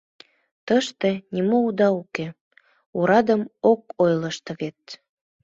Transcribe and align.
Тыште 0.67 1.11
нимо 1.33 1.57
уда 1.67 1.89
уке, 2.01 2.27
орадым 2.99 3.41
ок 3.71 3.81
ойлышт 4.01 4.45
вет». 4.59 4.81